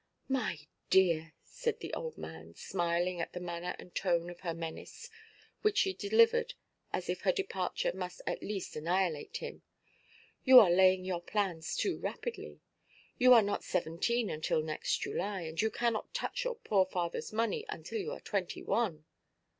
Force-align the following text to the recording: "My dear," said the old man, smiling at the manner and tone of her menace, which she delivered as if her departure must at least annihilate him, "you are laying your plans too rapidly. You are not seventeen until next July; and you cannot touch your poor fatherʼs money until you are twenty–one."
"My 0.29 0.57
dear," 0.89 1.35
said 1.43 1.79
the 1.79 1.93
old 1.93 2.17
man, 2.17 2.55
smiling 2.55 3.21
at 3.21 3.33
the 3.33 3.39
manner 3.39 3.75
and 3.77 3.93
tone 3.93 4.31
of 4.31 4.39
her 4.39 4.51
menace, 4.55 5.11
which 5.61 5.77
she 5.77 5.93
delivered 5.93 6.55
as 6.91 7.07
if 7.07 7.21
her 7.21 7.31
departure 7.31 7.91
must 7.93 8.19
at 8.25 8.41
least 8.41 8.75
annihilate 8.75 9.37
him, 9.37 9.61
"you 10.43 10.59
are 10.59 10.71
laying 10.71 11.05
your 11.05 11.21
plans 11.21 11.75
too 11.75 11.99
rapidly. 11.99 12.61
You 13.19 13.33
are 13.35 13.43
not 13.43 13.63
seventeen 13.63 14.31
until 14.31 14.63
next 14.63 14.97
July; 14.97 15.41
and 15.41 15.61
you 15.61 15.69
cannot 15.69 16.15
touch 16.15 16.45
your 16.45 16.55
poor 16.55 16.87
fatherʼs 16.87 17.31
money 17.31 17.65
until 17.69 17.99
you 18.01 18.11
are 18.11 18.19
twenty–one." 18.21 19.05